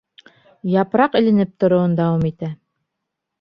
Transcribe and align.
Япраҡ 0.75 1.17
эленеп 1.19 1.51
тороуын 1.65 1.93
дауам 2.01 2.25
итә. 2.31 2.51